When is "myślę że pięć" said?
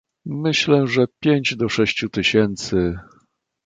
0.25-1.55